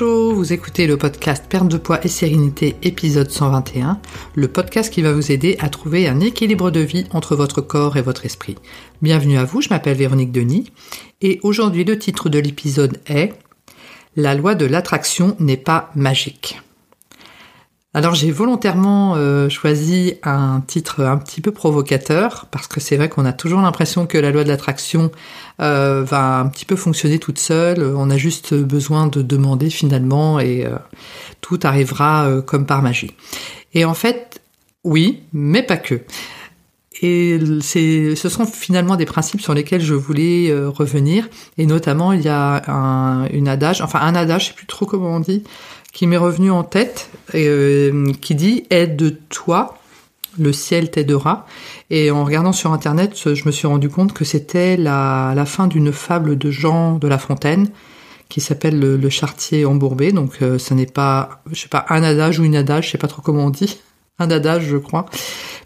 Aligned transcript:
Bonjour, 0.00 0.32
vous 0.32 0.52
écoutez 0.52 0.86
le 0.86 0.96
podcast 0.96 1.46
Perte 1.48 1.66
de 1.66 1.76
poids 1.76 1.98
et 2.04 2.08
sérénité 2.08 2.76
épisode 2.84 3.32
121, 3.32 4.00
le 4.36 4.46
podcast 4.46 4.92
qui 4.94 5.02
va 5.02 5.12
vous 5.12 5.32
aider 5.32 5.56
à 5.58 5.68
trouver 5.68 6.06
un 6.06 6.20
équilibre 6.20 6.70
de 6.70 6.78
vie 6.78 7.06
entre 7.10 7.34
votre 7.34 7.60
corps 7.62 7.96
et 7.96 8.02
votre 8.02 8.24
esprit. 8.24 8.54
Bienvenue 9.02 9.38
à 9.38 9.44
vous, 9.44 9.60
je 9.60 9.70
m'appelle 9.70 9.96
Véronique 9.96 10.30
Denis 10.30 10.70
et 11.20 11.40
aujourd'hui 11.42 11.82
le 11.82 11.98
titre 11.98 12.28
de 12.28 12.38
l'épisode 12.38 13.00
est 13.08 13.32
La 14.14 14.36
loi 14.36 14.54
de 14.54 14.66
l'attraction 14.66 15.34
n'est 15.40 15.56
pas 15.56 15.90
magique. 15.96 16.60
Alors 17.98 18.14
j'ai 18.14 18.30
volontairement 18.30 19.16
euh, 19.16 19.48
choisi 19.48 20.14
un 20.22 20.62
titre 20.64 21.02
un 21.02 21.18
petit 21.18 21.40
peu 21.40 21.50
provocateur 21.50 22.46
parce 22.52 22.68
que 22.68 22.78
c'est 22.78 22.96
vrai 22.96 23.08
qu'on 23.08 23.24
a 23.24 23.32
toujours 23.32 23.60
l'impression 23.60 24.06
que 24.06 24.16
la 24.16 24.30
loi 24.30 24.44
de 24.44 24.48
l'attraction 24.48 25.10
euh, 25.60 26.04
va 26.04 26.38
un 26.38 26.46
petit 26.46 26.64
peu 26.64 26.76
fonctionner 26.76 27.18
toute 27.18 27.40
seule. 27.40 27.82
On 27.82 28.08
a 28.08 28.16
juste 28.16 28.54
besoin 28.54 29.08
de 29.08 29.20
demander 29.20 29.68
finalement 29.68 30.38
et 30.38 30.64
euh, 30.64 30.76
tout 31.40 31.58
arrivera 31.64 32.30
comme 32.46 32.66
par 32.66 32.82
magie. 32.82 33.10
Et 33.74 33.84
en 33.84 33.94
fait, 33.94 34.42
oui, 34.84 35.24
mais 35.32 35.64
pas 35.64 35.76
que. 35.76 36.02
Et 37.02 37.40
ce 37.60 38.28
sont 38.28 38.46
finalement 38.46 38.94
des 38.94 39.06
principes 39.06 39.40
sur 39.40 39.54
lesquels 39.54 39.80
je 39.80 39.94
voulais 39.94 40.52
revenir. 40.52 41.28
Et 41.56 41.66
notamment, 41.66 42.12
il 42.12 42.22
y 42.22 42.28
a 42.28 42.62
un, 42.68 43.26
une 43.30 43.48
adage, 43.48 43.80
enfin 43.80 44.00
un 44.02 44.14
adage, 44.14 44.42
je 44.42 44.48
sais 44.48 44.54
plus 44.54 44.66
trop 44.66 44.86
comment 44.86 45.16
on 45.16 45.20
dit, 45.20 45.42
qui 45.98 46.06
m'est 46.06 46.16
revenu 46.16 46.52
en 46.52 46.62
tête, 46.62 47.10
euh, 47.34 48.12
qui 48.20 48.36
dit 48.36 48.62
aide-toi, 48.70 49.76
le 50.38 50.52
ciel 50.52 50.92
t'aidera. 50.92 51.44
Et 51.90 52.12
en 52.12 52.24
regardant 52.24 52.52
sur 52.52 52.72
internet, 52.72 53.16
je 53.34 53.44
me 53.44 53.50
suis 53.50 53.66
rendu 53.66 53.88
compte 53.88 54.12
que 54.12 54.24
c'était 54.24 54.76
la, 54.76 55.34
fin 55.44 55.66
d'une 55.66 55.90
fable 55.92 56.38
de 56.38 56.52
Jean 56.52 56.98
de 56.98 57.08
La 57.08 57.18
Fontaine 57.18 57.70
qui 58.28 58.40
s'appelle 58.40 58.78
le, 58.78 59.10
chartier 59.10 59.64
embourbé. 59.64 60.12
Donc 60.12 60.40
euh, 60.40 60.56
ce 60.56 60.72
n'est 60.72 60.86
pas, 60.86 61.42
je 61.50 61.62
sais 61.62 61.68
pas, 61.68 61.84
un 61.88 62.04
adage 62.04 62.38
ou 62.38 62.44
une 62.44 62.54
adage, 62.54 62.86
je 62.86 62.90
sais 62.92 62.98
pas 62.98 63.08
trop 63.08 63.20
comment 63.20 63.46
on 63.46 63.50
dit, 63.50 63.80
un 64.20 64.30
adage, 64.30 64.66
je 64.66 64.76
crois. 64.76 65.06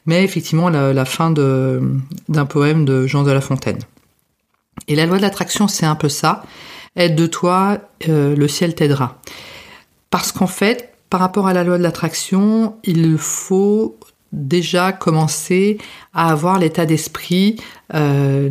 Mais 0.06 0.24
effectivement, 0.24 0.70
la, 0.70 1.04
fin 1.04 1.30
d'un 1.30 2.46
poème 2.46 2.86
de 2.86 3.06
Jean 3.06 3.22
de 3.22 3.32
La 3.32 3.42
Fontaine. 3.42 3.80
Et 4.88 4.96
la 4.96 5.04
loi 5.04 5.18
de 5.18 5.22
l'attraction, 5.22 5.68
c'est 5.68 5.84
un 5.84 5.94
peu 5.94 6.08
ça. 6.08 6.42
Aide 6.96 7.16
de 7.16 7.26
toi, 7.26 7.76
euh, 8.08 8.34
le 8.34 8.48
ciel 8.48 8.74
t'aidera. 8.74 9.18
Parce 10.12 10.30
qu'en 10.30 10.46
fait, 10.46 10.92
par 11.08 11.20
rapport 11.20 11.48
à 11.48 11.54
la 11.54 11.64
loi 11.64 11.78
de 11.78 11.82
l'attraction, 11.82 12.76
il 12.84 13.16
faut 13.16 13.96
déjà 14.30 14.92
commencer 14.92 15.78
à 16.12 16.30
avoir 16.30 16.58
l'état 16.58 16.84
d'esprit 16.84 17.56
euh, 17.94 18.50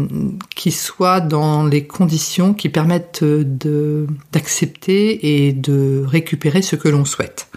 qui 0.55 0.71
soit 0.71 1.21
dans 1.21 1.63
les 1.63 1.85
conditions 1.85 2.55
qui 2.55 2.69
permettent 2.69 3.23
d'accepter 3.23 5.45
et 5.45 5.53
de 5.53 6.03
récupérer 6.03 6.63
ce 6.63 6.75
que 6.75 6.89
l'on 6.89 7.05
souhaite. 7.05 7.47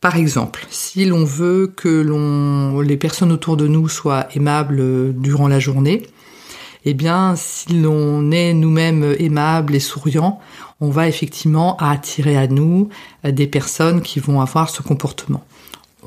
Par 0.00 0.16
exemple, 0.16 0.64
si 0.70 1.04
l'on 1.04 1.24
veut 1.24 1.66
que 1.66 2.80
les 2.80 2.96
personnes 2.96 3.32
autour 3.32 3.56
de 3.56 3.66
nous 3.66 3.88
soient 3.88 4.28
aimables 4.36 5.20
durant 5.20 5.48
la 5.48 5.58
journée, 5.58 6.02
eh 6.84 6.94
bien, 6.94 7.34
si 7.36 7.80
l'on 7.80 8.30
est 8.30 8.54
nous-mêmes 8.54 9.14
aimables 9.18 9.74
et 9.74 9.80
souriants, 9.80 10.40
on 10.80 10.90
va 10.90 11.08
effectivement 11.08 11.76
attirer 11.76 12.36
à 12.36 12.48
nous 12.48 12.88
euh, 13.24 13.30
des 13.30 13.46
personnes 13.46 14.02
qui 14.02 14.20
vont 14.20 14.40
avoir 14.40 14.68
ce 14.68 14.82
comportement. 14.82 15.44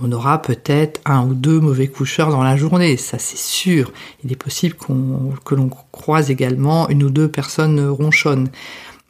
On 0.01 0.11
aura 0.11 0.41
peut-être 0.41 0.99
un 1.05 1.25
ou 1.25 1.33
deux 1.33 1.61
mauvais 1.61 1.87
coucheurs 1.87 2.29
dans 2.29 2.43
la 2.43 2.57
journée, 2.57 2.97
ça 2.97 3.17
c'est 3.17 3.37
sûr. 3.37 3.93
Il 4.25 4.31
est 4.33 4.35
possible 4.35 4.75
que 4.75 5.55
l'on 5.55 5.69
croise 5.93 6.29
également 6.29 6.89
une 6.89 7.03
ou 7.03 7.09
deux 7.09 7.29
personnes 7.29 7.79
ronchonnes. 7.87 8.49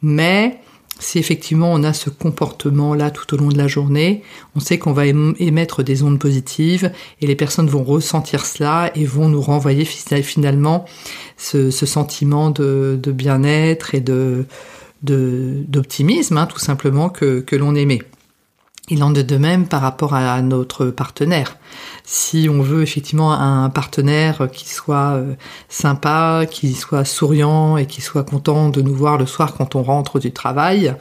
Mais 0.00 0.60
si 0.98 1.18
effectivement 1.18 1.72
on 1.72 1.82
a 1.82 1.92
ce 1.92 2.10
comportement-là 2.10 3.10
tout 3.10 3.34
au 3.34 3.36
long 3.36 3.48
de 3.48 3.58
la 3.58 3.68
journée, 3.68 4.22
on 4.54 4.60
sait 4.60 4.78
qu'on 4.78 4.92
va 4.92 5.06
émettre 5.06 5.82
des 5.82 6.02
ondes 6.02 6.18
positives 6.18 6.90
et 7.20 7.26
les 7.26 7.36
personnes 7.36 7.68
vont 7.68 7.84
ressentir 7.84 8.46
cela 8.46 8.90
et 8.94 9.04
vont 9.04 9.28
nous 9.28 9.40
renvoyer 9.40 9.84
finalement 9.84 10.86
ce, 11.36 11.70
sentiment 11.70 12.50
de 12.50 13.12
bien-être 13.12 13.94
et 13.94 14.00
de, 14.00 14.46
d'optimisme, 15.02 16.38
hein, 16.38 16.46
tout 16.46 16.58
simplement, 16.58 17.08
que, 17.08 17.40
que 17.40 17.56
l'on 17.56 17.74
aimait. 17.74 18.02
Il 18.88 19.02
en 19.02 19.14
est 19.16 19.24
de 19.24 19.36
même 19.36 19.66
par 19.66 19.80
rapport 19.80 20.14
à 20.14 20.40
notre 20.42 20.86
partenaire. 20.86 21.56
Si 22.04 22.48
on 22.48 22.62
veut 22.62 22.82
effectivement 22.82 23.32
un 23.32 23.68
partenaire 23.68 24.48
qui 24.52 24.68
soit 24.68 25.14
euh, 25.14 25.34
sympa, 25.68 26.44
qui 26.48 26.72
soit 26.74 27.04
souriant 27.04 27.76
et 27.78 27.86
qui 27.86 28.00
soit 28.00 28.22
content 28.22 28.68
de 28.68 28.82
nous 28.82 28.94
voir 28.94 29.18
le 29.18 29.26
soir 29.26 29.54
quand 29.54 29.74
on 29.74 29.82
rentre 29.82 30.20
du 30.20 30.30
travail, 30.30 30.94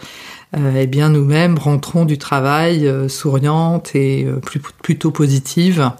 euh, 0.57 0.71
eh 0.75 0.87
bien 0.87 1.09
nous-mêmes 1.09 1.59
rentrons 1.59 2.05
du 2.05 2.17
travail 2.17 2.87
euh, 2.87 3.07
souriante 3.07 3.95
et 3.95 4.27
plutôt 4.81 5.11
positive, 5.11 5.91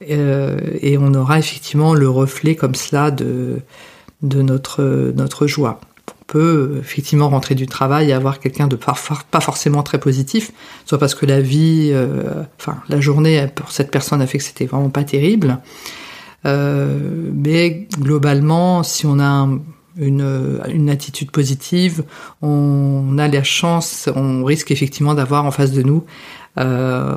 et 0.00 0.96
on 0.96 1.12
aura 1.14 1.40
effectivement 1.40 1.92
le 1.92 2.08
reflet 2.08 2.54
comme 2.54 2.76
cela 2.76 3.10
de, 3.10 3.60
notre 4.22 5.46
joie 5.46 5.80
peut 6.28 6.76
effectivement 6.80 7.30
rentrer 7.30 7.56
du 7.56 7.66
travail 7.66 8.10
et 8.10 8.12
avoir 8.12 8.38
quelqu'un 8.38 8.68
de 8.68 8.76
pas, 8.76 8.94
forcément 9.40 9.82
très 9.82 9.98
positif, 9.98 10.52
soit 10.84 10.98
parce 10.98 11.14
que 11.14 11.26
la 11.26 11.40
vie, 11.40 11.90
euh, 11.92 12.44
enfin 12.60 12.76
la 12.88 13.00
journée 13.00 13.46
pour 13.54 13.72
cette 13.72 13.90
personne 13.90 14.20
a 14.20 14.26
fait 14.26 14.38
que 14.38 14.44
c'était 14.44 14.66
vraiment 14.66 14.90
pas 14.90 15.04
terrible. 15.04 15.58
Euh, 16.46 17.30
mais 17.32 17.88
globalement, 17.98 18.82
si 18.82 19.06
on 19.06 19.18
a 19.18 19.48
une, 19.96 20.60
une, 20.68 20.90
attitude 20.90 21.30
positive, 21.30 22.04
on 22.42 23.16
a 23.18 23.26
la 23.26 23.42
chance, 23.42 24.08
on 24.14 24.44
risque 24.44 24.70
effectivement 24.70 25.14
d'avoir 25.14 25.46
en 25.46 25.50
face 25.50 25.72
de 25.72 25.82
nous, 25.82 26.04
euh, 26.58 27.16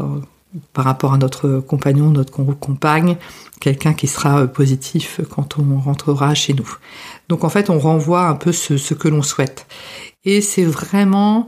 par 0.73 0.85
rapport 0.85 1.13
à 1.13 1.17
notre 1.17 1.59
compagnon, 1.59 2.09
notre 2.09 2.31
compagne, 2.31 3.17
quelqu'un 3.59 3.94
qui 3.94 4.07
sera 4.07 4.47
positif 4.47 5.22
quand 5.29 5.57
on 5.57 5.79
rentrera 5.79 6.34
chez 6.34 6.53
nous. 6.53 6.69
Donc 7.29 7.44
en 7.44 7.50
fait, 7.50 7.69
on 7.69 7.79
renvoie 7.79 8.28
un 8.28 8.35
peu 8.35 8.51
ce, 8.51 8.94
que 8.94 9.07
l'on 9.07 9.22
souhaite. 9.22 9.66
Et 10.25 10.41
c'est 10.41 10.66
vraiment 10.66 11.47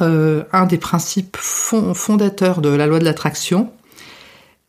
euh, 0.00 0.44
un 0.52 0.66
des 0.66 0.78
principes 0.78 1.36
fondateurs 1.38 2.60
de 2.60 2.68
la 2.68 2.86
loi 2.86 2.98
de 2.98 3.04
l'attraction, 3.04 3.70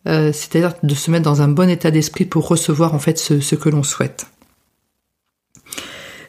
euh, 0.08 0.32
c'est-à-dire 0.34 0.74
de 0.84 0.96
se 0.96 1.12
mettre 1.12 1.24
dans 1.24 1.42
un 1.42 1.48
bon 1.48 1.70
état 1.70 1.92
d'esprit 1.92 2.26
pour 2.26 2.48
recevoir 2.48 2.94
en 2.94 3.00
fait 3.00 3.18
ce, 3.18 3.56
que 3.56 3.70
l'on 3.70 3.84
souhaite. 3.84 4.28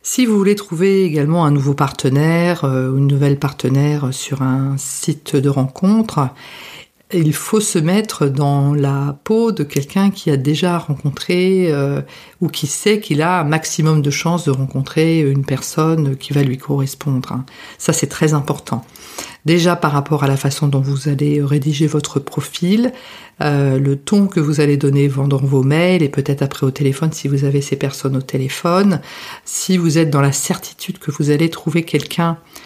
Si 0.03 0.27
vous 0.27 0.37
voulez 0.37 0.55
trouver 0.55 1.05
également 1.05 1.47
un 1.47 1.51
nouveau 1.51 1.75
partenaire 1.75 2.65
euh, 2.65 2.91
ou 2.91 2.99
une 2.99 3.07
nouvelle 3.07 3.39
partenaire 3.39 4.13
sur 4.13 4.43
un 4.43 4.77
site 4.77 5.35
de 5.35 5.49
rencontre, 5.49 6.29
il 7.13 7.33
faut 7.35 7.61
se 7.61 7.79
mettre 7.79 8.27
dans 8.27 8.75
la 8.75 9.19
peau 9.25 9.53
de 9.53 9.63
quelqu'un 9.63 10.11
qui 10.11 10.31
a 10.31 10.37
déjà 10.37 10.79
rencontré 10.79 11.71
euh, 11.71 12.01
ou 12.41 12.49
qui 12.49 12.67
sait 12.67 12.99
qu'il 12.99 13.23
a 13.23 13.41
un 13.41 13.45
maximum 13.45 14.03
de 14.03 14.11
chances 14.11 14.45
de 14.45 14.51
rencontrer 14.51 15.21
une 15.21 15.45
personne 15.45 16.17
qui 16.17 16.33
va 16.33 16.43
lui 16.43 16.57
correspondre. 16.57 17.33
Hein. 17.33 17.45
Ça, 17.79 17.93
c'est 17.93 18.07
très 18.07 18.33
important. 18.35 18.85
Déjà 19.45 19.77
par 19.77 19.93
rapport 19.93 20.25
à 20.25 20.29
la 20.29 20.39
façon 20.39 20.67
dont 20.67 20.81
vous 20.81 21.09
allez 21.09 21.43
rédiger 21.43 21.87
votre 21.87 22.19
profil, 22.19 22.93
euh, 23.43 23.79
le 23.79 23.97
ton 23.97 24.27
que 24.27 24.41
vous 24.41 24.61
allez 24.61 24.79
donner 24.79 25.09
dans 25.09 25.37
vos 25.37 25.63
mails 25.63 26.03
et 26.03 26.09
peut-être 26.09 26.43
après 26.43 26.67
au 26.67 26.71
téléphone 26.71 27.13
si 27.13 27.29
vous 27.29 27.45
avez 27.45 27.61
ces 27.61 27.77
personnes 27.77 28.17
au 28.17 28.23
téléphone, 28.23 29.01
si 29.45 29.77
vous 29.77 29.99
êtes 29.99 30.09
dans 30.09 30.23
la 30.23 30.33
certitude 30.33 30.99
que 30.99 31.11
vous 31.11 31.31
allez 31.31 31.51
trouver 31.51 31.83
quelqu'un 31.83 32.31
euh, 32.31 32.64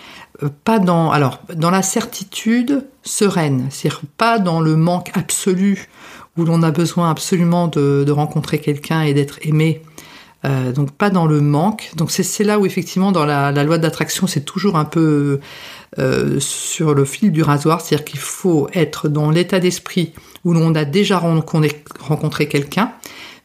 pas 0.64 0.78
dans 0.78 1.10
alors 1.10 1.40
dans 1.54 1.70
la 1.70 1.82
certitude 1.82 2.86
sereine, 3.02 3.66
c'est-à-dire 3.70 4.02
pas 4.16 4.38
dans 4.38 4.60
le 4.60 4.76
manque 4.76 5.10
absolu 5.14 5.88
où 6.36 6.44
l'on 6.44 6.62
a 6.62 6.70
besoin 6.70 7.10
absolument 7.10 7.66
de, 7.66 8.08
rencontrer 8.10 8.60
quelqu'un 8.60 9.02
et 9.02 9.12
d'être 9.12 9.38
aimé. 9.42 9.82
Euh, 10.44 10.70
donc 10.70 10.92
pas 10.92 11.10
dans 11.10 11.26
le 11.26 11.40
manque. 11.40 11.90
Donc 11.96 12.12
c'est 12.12 12.44
là 12.44 12.60
où 12.60 12.66
effectivement 12.66 13.10
dans 13.10 13.24
la, 13.24 13.50
loi 13.64 13.78
d'attraction 13.78 14.28
c'est 14.28 14.44
toujours 14.44 14.76
un 14.76 14.84
peu 14.84 15.40
euh, 15.98 16.38
sur 16.38 16.94
le 16.94 17.04
fil 17.04 17.32
du 17.32 17.42
rasoir, 17.42 17.80
c'est-à-dire 17.80 18.04
qu'il 18.04 18.20
faut 18.20 18.68
être 18.72 19.08
dans 19.08 19.30
l'état 19.30 19.58
d'esprit 19.58 20.12
où 20.44 20.52
l'on 20.52 20.76
a 20.76 20.84
déjà 20.84 21.18
rencontré 21.18 22.46
quelqu'un, 22.46 22.92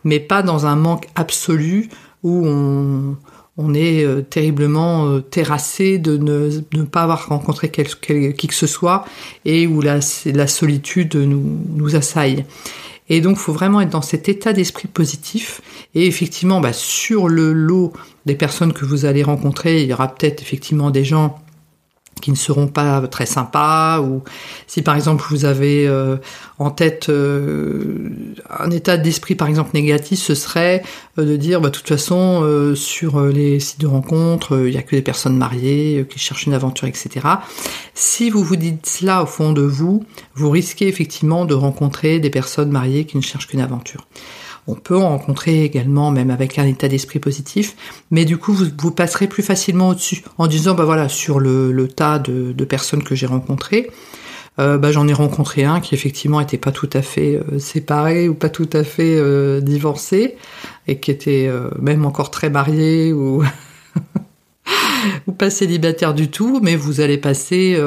mais 0.04 0.20
pas 0.20 0.44
dans 0.44 0.68
un 0.68 0.76
manque 0.76 1.08
absolu 1.16 1.90
où 2.22 2.46
on, 2.46 3.18
on 3.58 3.74
est 3.74 4.04
euh, 4.04 4.22
terriblement 4.22 5.08
euh, 5.08 5.20
terrassé 5.20 6.00
de 6.00 6.18
ne, 6.18 6.84
pas 6.84 7.04
avoir 7.04 7.30
rencontré 7.30 7.70
qui 7.70 8.48
que 8.48 8.54
ce 8.54 8.68
soit 8.68 9.06
et 9.46 9.68
où 9.68 9.82
la, 9.82 10.02
solitude 10.02 11.16
nous, 11.16 11.60
nous 11.76 11.96
assaille. 11.96 12.46
Et 13.10 13.22
donc, 13.22 13.36
il 13.38 13.42
faut 13.42 13.54
vraiment 13.54 13.82
être 13.82 13.90
dans 13.90 14.02
cet 14.02 14.30
état 14.30 14.54
d'esprit 14.54 14.88
positif. 14.88 15.62
Et 15.94 16.08
effectivement, 16.08 16.62
bah, 16.62 16.74
sur 16.74 17.28
le 17.28 17.52
lot 17.54 17.94
des 18.26 18.36
personnes 18.36 18.74
que 18.74 18.86
vous 18.86 19.06
allez 19.06 19.24
rencontrer, 19.24 19.84
il 19.84 19.90
y 19.90 19.94
aura 19.94 20.08
peut-être 20.08 20.42
effectivement 20.42 20.90
des 20.90 21.04
gens 21.04 21.43
qui 22.24 22.32
ne 22.32 22.38
seront 22.38 22.68
pas 22.68 23.06
très 23.08 23.26
sympas 23.26 24.00
ou 24.00 24.24
si 24.66 24.82
par 24.82 24.96
exemple 24.96 25.26
vous 25.30 25.44
avez 25.44 25.86
euh, 25.90 26.16
en 26.58 26.72
tête 26.72 27.10
euh, 27.10 28.12
un 28.50 28.72
état 28.72 28.96
d'esprit 28.96 29.36
par 29.36 29.50
exemple 29.50 29.72
négatif 29.74 30.20
ce 30.20 30.34
serait 30.34 30.84
euh, 31.20 31.26
de 31.26 31.36
dire 31.36 31.60
bah 31.60 31.68
de 31.68 31.76
toute 31.76 31.90
façon 31.90 32.74
sur 32.76 33.20
les 33.20 33.60
sites 33.60 33.82
de 33.82 33.88
rencontres 33.88 34.58
il 34.66 34.74
y 34.74 34.78
a 34.78 34.82
que 34.84 34.96
des 34.96 35.02
personnes 35.02 35.36
mariées 35.36 36.08
qui 36.10 36.18
cherchent 36.18 36.46
une 36.46 36.54
aventure 36.54 36.88
etc 36.88 37.28
si 37.94 38.30
vous 38.30 38.42
vous 38.42 38.56
dites 38.56 38.86
cela 38.86 39.24
au 39.24 39.26
fond 39.26 39.52
de 39.52 39.62
vous 39.62 40.06
vous 40.36 40.50
risquez 40.50 40.88
effectivement 40.88 41.44
de 41.44 41.56
rencontrer 41.56 42.20
des 42.20 42.30
personnes 42.30 42.72
mariées 42.72 43.04
qui 43.04 43.18
ne 43.18 43.22
cherchent 43.22 43.48
qu'une 43.48 43.60
aventure 43.60 44.08
on 44.68 44.76
peut 44.76 44.98
en 44.98 45.10
rencontrer 45.10 45.64
également, 45.64 46.12
même 46.12 46.30
avec 46.30 46.58
un 46.58 46.66
état 46.66 46.88
d'esprit 46.88 47.20
positif, 47.20 47.76
mais 48.12 48.26
du 48.26 48.38
coup, 48.38 48.54
vous, 48.54 48.92
passerez 48.92 49.28
plus 49.28 49.44
facilement 49.44 49.90
au-dessus 49.90 50.24
en 50.38 50.48
disant, 50.48 50.74
bah 50.74 50.86
voilà, 50.86 51.10
sur 51.10 51.40
le, 51.40 51.88
tas 51.88 52.20
de, 52.20 52.64
personnes 52.64 53.04
que 53.04 53.16
j'ai 53.16 53.26
rencontrées, 53.26 53.90
euh, 54.60 54.78
bah, 54.78 54.92
j'en 54.92 55.08
ai 55.08 55.14
rencontré 55.14 55.64
un 55.64 55.80
qui 55.80 55.96
effectivement 55.96 56.40
était 56.40 56.60
pas 56.60 56.72
tout 56.72 56.90
à 56.94 57.02
fait 57.02 57.36
euh, 57.36 57.58
séparé 57.58 58.30
ou 58.30 58.36
pas 58.36 58.50
tout 58.50 58.70
à 58.74 58.84
fait 58.84 59.18
euh, 59.18 59.62
divorcé 59.62 60.36
et 60.88 61.00
qui 61.00 61.10
était 61.10 61.50
même 61.80 62.06
encore 62.06 62.30
très 62.30 62.50
marié 62.50 63.14
ou 63.14 63.44
ou 65.28 65.32
pas 65.32 65.50
célibataire 65.50 66.14
du 66.14 66.30
tout, 66.30 66.60
mais 66.62 66.76
vous 66.76 67.02
allez 67.02 67.18
passer 67.18 67.80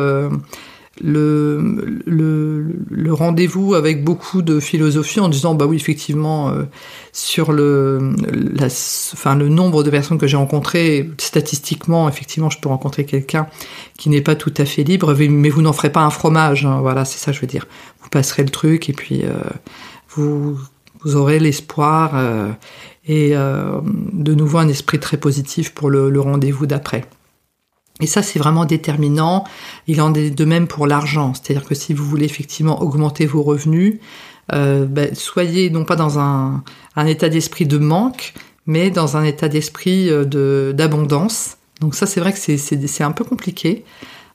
le, 1.02 2.00
le, 2.06 3.12
rendez-vous 3.12 3.74
avec 3.74 4.02
beaucoup 4.04 4.42
de 4.42 4.60
philosophie 4.60 5.20
en 5.20 5.28
disant 5.28 5.54
bah 5.54 5.66
oui 5.66 5.76
effectivement 5.76 6.48
euh, 6.48 6.64
sur 7.12 7.52
le 7.52 8.14
la, 8.32 8.66
enfin 8.66 9.36
le 9.36 9.48
nombre 9.48 9.82
de 9.82 9.90
personnes 9.90 10.18
que 10.18 10.26
j'ai 10.26 10.36
rencontrées 10.36 11.10
statistiquement 11.18 12.08
effectivement 12.08 12.50
je 12.50 12.58
peux 12.58 12.68
rencontrer 12.68 13.04
quelqu'un 13.04 13.46
qui 13.98 14.08
n'est 14.08 14.22
pas 14.22 14.36
tout 14.36 14.52
à 14.56 14.64
fait 14.64 14.84
libre 14.84 15.14
mais 15.14 15.50
vous 15.50 15.62
n'en 15.62 15.72
ferez 15.72 15.90
pas 15.90 16.00
un 16.00 16.10
fromage 16.10 16.64
hein, 16.64 16.80
voilà 16.80 17.04
c'est 17.04 17.18
ça 17.18 17.32
je 17.32 17.40
veux 17.40 17.46
dire 17.46 17.66
vous 18.02 18.08
passerez 18.08 18.42
le 18.42 18.50
truc 18.50 18.88
et 18.88 18.92
puis 18.92 19.22
euh, 19.24 19.34
vous 20.10 20.58
vous 21.02 21.16
aurez 21.16 21.38
l'espoir 21.38 22.12
euh, 22.14 22.50
et 23.06 23.34
de 23.34 24.34
nouveau 24.34 24.58
un 24.58 24.66
esprit 24.66 24.98
très 24.98 25.16
positif 25.16 25.72
pour 25.72 25.90
le 25.90 26.20
rendez-vous 26.20 26.66
d'après. 26.66 27.04
Et 28.00 28.06
ça, 28.06 28.22
c'est 28.22 28.38
vraiment 28.38 28.64
déterminant. 28.64 29.44
Il 29.86 30.00
en 30.02 30.12
est 30.14 30.30
de 30.30 30.44
même 30.44 30.66
pour 30.66 30.86
l'argent. 30.86 31.32
C'est-à-dire 31.34 31.66
que 31.66 31.74
si 31.74 31.94
vous 31.94 32.04
voulez 32.04 32.26
effectivement 32.26 32.82
augmenter 32.82 33.26
vos 33.26 33.42
revenus, 33.42 33.98
euh, 34.52 34.84
ben, 34.86 35.14
soyez 35.14 35.70
non 35.70 35.84
pas 35.84 35.96
dans 35.96 36.18
un, 36.18 36.62
état 37.06 37.28
d'esprit 37.28 37.66
de 37.66 37.78
manque, 37.78 38.34
mais 38.66 38.90
dans 38.90 39.16
un 39.16 39.24
état 39.24 39.48
d'esprit 39.48 40.10
euh, 40.10 40.72
d'abondance. 40.72 41.56
Donc 41.80 41.94
ça, 41.94 42.06
c'est 42.06 42.20
vrai 42.20 42.32
que 42.32 42.38
c'est 42.38 43.04
un 43.04 43.12
peu 43.12 43.24
compliqué. 43.24 43.84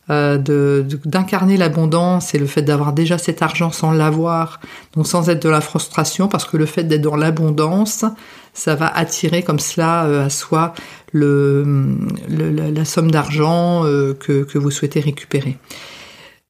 Euh, 0.10 0.84
d'incarner 1.06 1.56
l'abondance 1.58 2.34
et 2.34 2.40
le 2.40 2.48
fait 2.48 2.63
d'avoir 2.63 2.92
déjà 2.92 3.18
cet 3.18 3.42
argent 3.42 3.72
sans 3.72 3.92
l'avoir, 3.92 4.60
donc 4.94 5.08
sans 5.08 5.30
être 5.30 5.42
de 5.42 5.48
la 5.48 5.62
frustration, 5.62 6.28
parce 6.28 6.44
que 6.44 6.58
le 6.58 6.66
fait 6.66 6.84
d'être 6.84 7.04
dans 7.04 7.16
l'abondance, 7.16 8.04
ça 8.53 8.75
va 8.75 8.88
attirer 8.88 9.44
comme 9.44 9.59
cela 9.59 10.06
euh, 10.06 10.25
à 10.25 10.30
soi 10.30 10.74
la, 11.13 12.86
somme 12.86 13.12
d'argent 13.12 13.86
euh, 13.86 14.13
que, 14.13 14.57
vous 14.57 14.71
souhaitez 14.71 15.00
récupérer. 15.00 15.57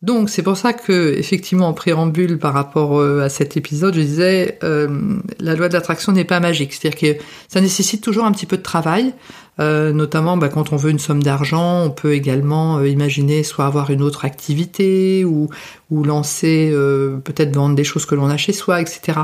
Donc 0.01 0.31
c'est 0.31 0.41
pour 0.41 0.57
ça 0.57 0.73
que 0.73 1.13
effectivement 1.17 1.67
en 1.67 1.73
préambule 1.73 2.39
par 2.39 2.53
rapport 2.53 2.99
à 2.99 3.29
cet 3.29 3.55
épisode, 3.55 3.93
je 3.93 4.01
disais 4.01 4.57
la 4.63 5.55
loi 5.55 5.69
de 5.69 5.73
l'attraction 5.73 6.11
n'est 6.11 6.25
pas 6.25 6.39
magique, 6.39 6.73
c'est-à-dire 6.73 7.17
que 7.17 7.23
ça 7.47 7.61
nécessite 7.61 8.01
toujours 8.01 8.25
un 8.25 8.31
petit 8.31 8.47
peu 8.47 8.57
de 8.57 8.63
travail. 8.63 9.13
Euh, 9.59 9.91
notamment 9.91 10.37
bah, 10.37 10.49
quand 10.49 10.71
on 10.71 10.75
veut 10.75 10.89
une 10.89 10.99
somme 10.99 11.21
d'argent, 11.21 11.83
on 11.83 11.91
peut 11.91 12.13
également 12.13 12.77
euh, 12.77 12.87
imaginer 12.87 13.43
soit 13.43 13.65
avoir 13.65 13.91
une 13.91 14.01
autre 14.01 14.23
activité 14.25 15.25
ou, 15.25 15.49
lancer 15.91 16.71
euh, 16.73 17.17
peut-être 17.17 17.53
vendre 17.53 17.75
des 17.75 17.83
choses 17.83 18.05
que 18.05 18.15
l'on 18.15 18.29
a 18.29 18.37
chez 18.37 18.53
soi, 18.53 18.81
etc. 18.81 19.19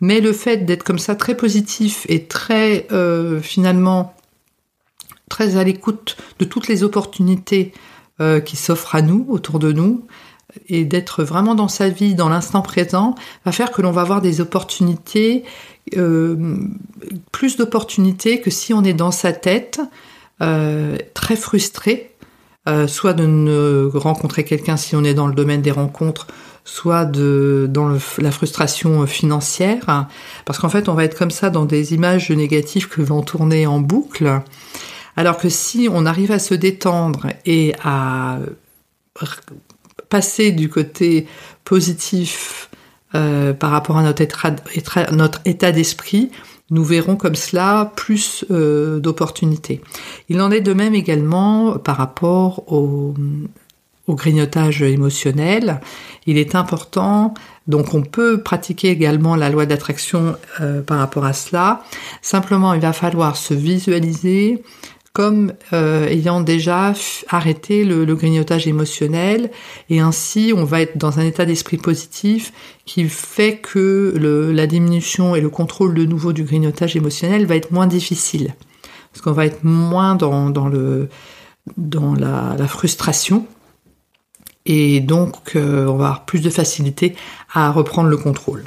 Mais 0.00 0.20
le 0.20 0.32
fait 0.32 0.58
d'être 0.58 0.82
comme 0.82 0.98
ça 0.98 1.14
très 1.14 1.36
positif 1.36 2.04
et 2.08 2.24
très 2.24 2.86
finalement 3.42 4.14
très 5.28 5.56
à 5.56 5.64
l'écoute 5.64 6.16
de 6.38 6.44
toutes 6.44 6.68
les 6.68 6.82
opportunités 6.82 7.72
qui 8.44 8.56
s'offrent 8.56 8.94
à 8.94 9.02
nous, 9.02 9.24
autour 9.28 9.58
de 9.58 9.72
nous, 9.72 10.06
et 10.68 10.84
d'être 10.84 11.22
vraiment 11.24 11.54
dans 11.54 11.68
sa 11.68 11.88
vie, 11.88 12.14
dans 12.14 12.28
l'instant 12.28 12.62
présent, 12.62 13.14
va 13.44 13.52
faire 13.52 13.70
que 13.70 13.82
l'on 13.82 13.92
va 13.92 14.02
avoir 14.02 14.20
des 14.20 14.40
opportunités 14.40 15.44
euh, 15.96 16.56
plus 17.32 17.56
d'opportunités 17.56 18.40
que 18.40 18.50
si 18.50 18.74
on 18.74 18.82
est 18.82 18.94
dans 18.94 19.10
sa 19.10 19.32
tête, 19.32 19.80
euh, 20.42 20.96
très 21.14 21.36
frustré, 21.36 22.12
euh, 22.68 22.88
soit 22.88 23.12
de 23.12 23.26
ne 23.26 23.88
rencontrer 23.94 24.44
quelqu'un 24.44 24.76
si 24.76 24.96
on 24.96 25.04
est 25.04 25.14
dans 25.14 25.28
le 25.28 25.34
domaine 25.34 25.62
des 25.62 25.70
rencontres, 25.70 26.26
soit 26.66 27.04
dans 27.06 27.96
la 28.18 28.30
frustration 28.30 29.06
financière, 29.06 30.08
parce 30.44 30.58
qu'en 30.58 30.68
fait 30.68 30.88
on 30.88 30.94
va 30.94 31.04
être 31.04 31.16
comme 31.16 31.30
ça 31.30 31.48
dans 31.48 31.64
des 31.64 31.94
images 31.94 32.30
négatives 32.30 32.88
que 32.88 33.00
vont 33.00 33.22
tourner 33.22 33.66
en 33.66 33.78
boucle, 33.78 34.42
alors 35.16 35.38
que 35.38 35.48
si 35.48 35.88
on 35.90 36.04
arrive 36.04 36.32
à 36.32 36.40
se 36.40 36.54
détendre 36.54 37.28
et 37.46 37.74
à 37.84 38.40
passer 40.08 40.50
du 40.50 40.68
côté 40.68 41.26
positif 41.64 42.68
euh, 43.14 43.52
par 43.52 43.70
rapport 43.70 43.96
à 43.96 44.02
notre 44.02 45.40
état, 45.44 45.72
d'esprit, 45.72 46.30
nous 46.70 46.84
verrons 46.84 47.14
comme 47.14 47.36
cela 47.36 47.92
plus 47.94 48.44
euh, 48.50 48.98
d'opportunités. 48.98 49.80
Il 50.28 50.40
en 50.40 50.50
est 50.50 50.60
de 50.60 50.72
même 50.72 50.96
également 50.96 51.78
par 51.78 51.96
rapport 51.96 52.64
au, 54.06 54.14
grignotage 54.14 54.82
émotionnel. 54.82 55.80
Il 56.26 56.38
est 56.38 56.54
important, 56.54 57.34
donc 57.66 57.94
on 57.94 58.02
peut 58.02 58.42
pratiquer 58.42 58.90
également 58.90 59.36
la 59.36 59.50
loi 59.50 59.66
d'attraction 59.66 60.36
euh, 60.60 60.82
par 60.82 60.98
rapport 60.98 61.24
à 61.24 61.32
cela. 61.32 61.82
Simplement, 62.22 62.74
il 62.74 62.80
va 62.80 62.92
falloir 62.92 63.36
se 63.36 63.54
visualiser 63.54 64.62
comme 65.16 65.54
euh, 65.72 66.06
ayant 66.08 66.42
déjà 66.42 66.92
arrêté 67.30 67.84
le, 67.86 68.04
grignotage 68.14 68.66
émotionnel 68.66 69.50
et 69.88 69.98
ainsi 69.98 70.52
on 70.54 70.64
va 70.64 70.82
être 70.82 70.98
dans 70.98 71.18
un 71.18 71.24
état 71.24 71.46
d'esprit 71.46 71.78
positif 71.78 72.52
qui 72.84 73.08
fait 73.08 73.56
que 73.56 74.12
la 74.52 74.66
diminution 74.66 75.34
et 75.34 75.40
le 75.40 75.48
contrôle 75.48 75.94
de 75.94 76.04
nouveau 76.04 76.34
du 76.34 76.44
grignotage 76.44 76.96
émotionnel 76.96 77.46
va 77.46 77.56
être 77.56 77.70
moins 77.70 77.86
difficile 77.86 78.54
parce 79.10 79.24
qu'on 79.24 79.32
va 79.32 79.46
être 79.46 79.64
moins 79.64 80.16
dans, 80.16 80.52
la, 82.18 82.68
frustration 82.68 83.46
et 84.66 85.00
donc 85.00 85.56
euh, 85.56 85.86
on 85.86 85.96
va 85.96 86.06
avoir 86.06 86.24
plus 86.24 86.40
de 86.40 86.50
facilité 86.50 87.16
à 87.52 87.70
reprendre 87.70 88.08
le 88.08 88.16
contrôle. 88.16 88.64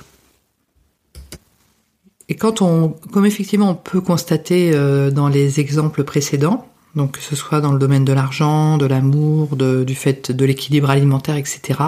Et 2.29 2.35
quand 2.35 2.61
on, 2.61 2.95
comme 3.11 3.25
effectivement 3.25 3.71
on 3.71 3.75
peut 3.75 4.01
constater 4.01 4.71
euh, 4.73 5.11
dans 5.11 5.27
les 5.27 5.59
exemples 5.59 6.03
précédents, 6.03 6.67
donc 6.95 7.13
que 7.13 7.21
ce 7.21 7.35
soit 7.35 7.61
dans 7.61 7.71
le 7.71 7.79
domaine 7.79 8.05
de 8.05 8.13
l'argent, 8.13 8.77
de 8.77 8.85
l'amour, 8.85 9.55
du 9.55 9.95
fait 9.95 10.31
de 10.31 10.45
l'équilibre 10.45 10.89
alimentaire, 10.89 11.35
etc., 11.35 11.79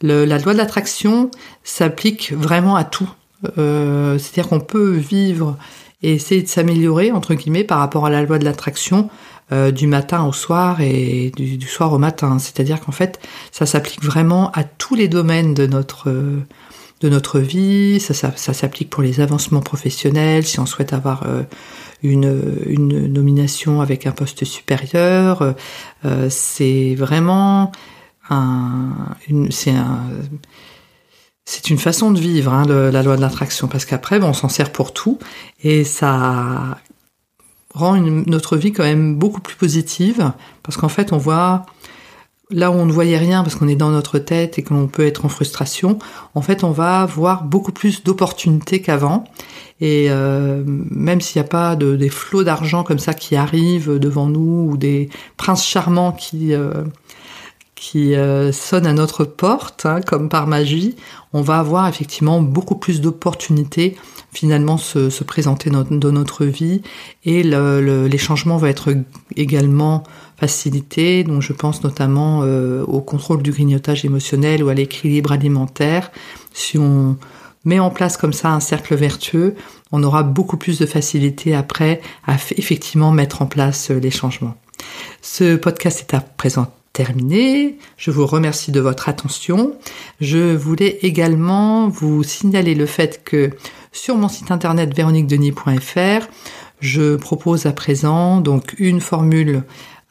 la 0.00 0.38
loi 0.38 0.52
de 0.52 0.58
l'attraction 0.58 1.30
s'applique 1.64 2.32
vraiment 2.32 2.76
à 2.76 2.84
tout. 2.84 3.10
Euh, 3.58 4.18
c'est-à-dire 4.18 4.48
qu'on 4.48 4.60
peut 4.60 4.92
vivre 4.92 5.56
et 6.02 6.14
essayer 6.14 6.42
de 6.42 6.48
s'améliorer, 6.48 7.10
entre 7.10 7.34
guillemets, 7.34 7.64
par 7.64 7.78
rapport 7.78 8.06
à 8.06 8.10
la 8.10 8.22
loi 8.22 8.38
de 8.38 8.44
l'attraction 8.44 9.10
euh, 9.52 9.70
du 9.70 9.86
matin 9.86 10.24
au 10.24 10.32
soir 10.32 10.80
et 10.80 11.32
du, 11.36 11.66
soir 11.66 11.92
au 11.92 11.98
matin. 11.98 12.38
C'est-à-dire 12.38 12.80
qu'en 12.80 12.92
fait, 12.92 13.18
ça 13.50 13.66
s'applique 13.66 14.04
vraiment 14.04 14.50
à 14.52 14.64
tous 14.64 14.94
les 14.94 15.08
domaines 15.08 15.54
de 15.54 15.66
notre 15.66 16.12
de 17.00 17.08
notre 17.08 17.38
vie, 17.38 18.00
ça, 18.00 18.12
ça, 18.12 18.52
s'applique 18.52 18.90
pour 18.90 19.04
les 19.04 19.20
avancements 19.20 19.60
professionnels, 19.60 20.44
si 20.44 20.58
on 20.58 20.66
souhaite 20.66 20.92
avoir 20.92 21.22
euh, 21.28 21.44
une, 22.02 22.42
une, 22.66 23.06
nomination 23.06 23.80
avec 23.80 24.04
un 24.06 24.10
poste 24.10 24.44
supérieur, 24.44 25.54
euh, 26.04 26.28
c'est 26.28 26.96
vraiment 26.96 27.70
un, 28.30 28.90
une, 29.28 29.52
c'est 29.52 29.70
un, 29.70 30.02
une 31.70 31.78
façon 31.78 32.10
de 32.10 32.20
vivre 32.20 32.52
hein, 32.52 32.64
la 32.66 33.02
loi 33.02 33.16
de 33.16 33.20
l'attraction. 33.20 33.68
Parce 33.68 33.84
qu'après 33.84 34.18
bon, 34.18 34.28
on 34.28 34.34
s'en 34.34 34.48
sert 34.48 34.70
pour 34.70 34.92
tout. 34.92 35.18
Et 35.62 35.84
ça 35.84 36.78
rend 37.78 37.96
notre 37.96 38.56
vie 38.56 38.72
quand 38.72 38.84
même 38.84 39.16
beaucoup 39.16 39.40
plus 39.40 39.56
positive 39.56 40.32
parce 40.62 40.76
qu'en 40.76 40.88
fait 40.88 41.12
on 41.12 41.18
voit 41.18 41.64
là 42.50 42.70
où 42.70 42.74
on 42.74 42.86
ne 42.86 42.92
voyait 42.92 43.18
rien 43.18 43.42
parce 43.42 43.54
qu'on 43.54 43.68
est 43.68 43.76
dans 43.76 43.90
notre 43.90 44.18
tête 44.18 44.58
et 44.58 44.62
qu'on 44.62 44.86
peut 44.86 45.06
être 45.06 45.24
en 45.24 45.28
frustration, 45.28 45.98
en 46.34 46.40
fait, 46.40 46.64
on 46.64 46.70
va 46.70 47.04
voir 47.06 47.44
beaucoup 47.44 47.72
plus 47.72 48.02
d'opportunités 48.02 48.80
qu'avant. 48.80 49.24
Et 49.80 50.06
euh, 50.08 50.62
même 50.66 51.20
s'il 51.20 51.40
n'y 51.40 51.46
a 51.46 51.48
pas 51.48 51.76
de, 51.76 51.94
des 51.94 52.08
flots 52.08 52.44
d'argent 52.44 52.82
comme 52.82 52.98
ça 52.98 53.14
qui 53.14 53.36
arrivent 53.36 53.98
devant 53.98 54.26
nous 54.26 54.70
ou 54.70 54.76
des 54.76 55.08
princes 55.36 55.64
charmants 55.64 56.12
qui 56.12 56.52
euh, 56.54 56.72
qui 57.78 58.14
euh, 58.14 58.52
sonne 58.52 58.86
à 58.86 58.92
notre 58.92 59.24
porte, 59.24 59.86
hein, 59.86 60.00
comme 60.00 60.28
par 60.28 60.46
magie, 60.46 60.96
on 61.32 61.42
va 61.42 61.58
avoir 61.58 61.88
effectivement 61.88 62.40
beaucoup 62.40 62.76
plus 62.76 63.00
d'opportunités 63.00 63.96
finalement 64.32 64.76
se, 64.76 65.10
se 65.10 65.24
présenter 65.24 65.70
dans, 65.70 66.12
notre 66.12 66.44
vie 66.44 66.82
et 67.24 67.42
les 67.42 68.18
changements 68.18 68.56
vont 68.56 68.66
être 68.66 68.94
également 69.36 70.02
facilités. 70.36 71.24
Donc 71.24 71.42
je 71.42 71.52
pense 71.52 71.82
notamment 71.82 72.42
euh, 72.42 72.84
au 72.84 73.00
contrôle 73.00 73.42
du 73.42 73.50
grignotage 73.50 74.04
émotionnel 74.04 74.62
ou 74.62 74.68
à 74.68 74.74
l'équilibre 74.74 75.32
alimentaire. 75.32 76.10
Si 76.52 76.78
on 76.78 77.16
met 77.64 77.78
en 77.78 77.90
place 77.90 78.16
comme 78.16 78.32
ça 78.32 78.50
un 78.50 78.60
cercle 78.60 78.94
vertueux, 78.94 79.54
on 79.92 80.02
aura 80.02 80.22
beaucoup 80.22 80.56
plus 80.56 80.78
de 80.78 80.86
facilité 80.86 81.54
après 81.54 82.00
à 82.26 82.34
effectivement 82.56 83.10
mettre 83.10 83.42
en 83.42 83.46
place 83.46 83.90
euh, 83.90 83.98
les 83.98 84.10
changements. 84.10 84.56
Ce 85.22 85.56
podcast 85.56 86.00
est 86.00 86.14
à 86.14 86.20
présent 86.20 86.70
Je 87.96 88.10
vous 88.10 88.26
remercie 88.26 88.72
de 88.72 88.80
votre 88.80 89.08
attention. 89.08 89.74
Je 90.20 90.54
voulais 90.54 90.98
également 91.02 91.88
vous 91.88 92.22
signaler 92.22 92.74
le 92.74 92.86
fait 92.86 93.22
que 93.24 93.50
sur 93.92 94.16
mon 94.16 94.28
site 94.28 94.50
internet 94.50 94.94
véroniquedenis.fr, 94.94 96.26
je 96.80 97.16
propose 97.16 97.66
à 97.66 97.72
présent 97.72 98.40
donc 98.40 98.74
une 98.78 99.00
formule 99.00 99.64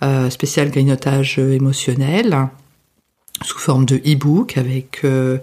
euh, 0.03 0.29
spéciale 0.29 0.70
grignotage 0.70 1.39
émotionnel 1.39 2.50
sous 3.44 3.60
forme 3.60 3.86
de 3.86 3.98
e-book 3.98 4.58
avec 4.58 5.01
euh, 5.03 5.38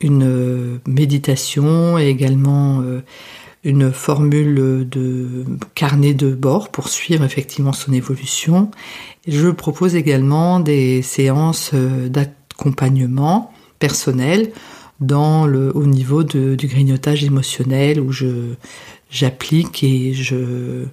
une 0.00 0.80
méditation 0.86 1.98
et 1.98 2.08
également 2.08 2.80
euh, 2.80 3.02
une 3.64 3.92
formule 3.92 4.88
de 4.88 5.44
carnet 5.74 6.14
de 6.14 6.30
bord 6.30 6.70
pour 6.70 6.88
suivre 6.88 7.24
effectivement 7.24 7.72
son 7.72 7.92
évolution. 7.92 8.70
Je 9.26 9.48
propose 9.48 9.94
également 9.94 10.58
des 10.60 11.02
séances 11.02 11.70
euh, 11.74 12.08
d'accompagnement 12.08 13.52
personnel 13.78 14.50
dans 15.00 15.46
le, 15.46 15.76
au 15.76 15.86
niveau 15.86 16.22
du 16.22 16.66
grignotage 16.66 17.24
émotionnel 17.24 18.00
où 18.00 18.12
je, 18.12 18.54
j'applique 19.10 19.82
et 19.82 20.14
je 20.14 20.86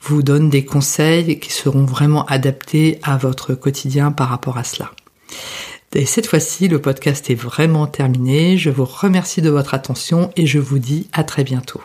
vous 0.00 0.22
donne 0.22 0.48
des 0.48 0.64
conseils 0.64 1.40
qui 1.40 1.52
seront 1.52 1.84
vraiment 1.84 2.24
adaptés 2.26 2.98
à 3.02 3.16
votre 3.16 3.54
quotidien 3.54 4.12
par 4.12 4.28
rapport 4.28 4.58
à 4.58 4.64
cela. 4.64 4.92
Et 5.94 6.06
cette 6.06 6.26
fois-ci, 6.26 6.68
le 6.68 6.80
podcast 6.80 7.30
est 7.30 7.34
vraiment 7.34 7.86
terminé. 7.86 8.56
Je 8.56 8.70
vous 8.70 8.84
remercie 8.84 9.42
de 9.42 9.50
votre 9.50 9.74
attention 9.74 10.30
et 10.36 10.46
je 10.46 10.58
vous 10.58 10.78
dis 10.78 11.08
à 11.12 11.24
très 11.24 11.44
bientôt. 11.44 11.80